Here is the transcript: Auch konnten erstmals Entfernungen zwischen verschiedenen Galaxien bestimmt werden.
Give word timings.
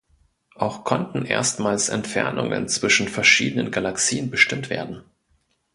Auch 0.55 0.83
konnten 0.83 1.25
erstmals 1.25 1.89
Entfernungen 1.89 2.67
zwischen 2.67 3.07
verschiedenen 3.07 3.69
Galaxien 3.69 4.31
bestimmt 4.31 4.71
werden. 4.71 5.03